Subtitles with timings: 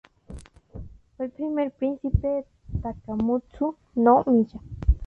[1.15, 2.43] Fue el primer Príncipe
[2.81, 4.59] Takamatsu-no-miya.